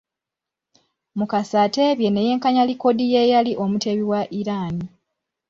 Mukasa 1.17 1.55
ateebye 1.65 2.07
ne 2.11 2.21
yenkanya 2.27 2.63
likodi 2.69 3.03
y’eyali 3.13 3.51
omuteebi 3.63 4.03
wa 4.11 4.21
Iran. 4.39 4.75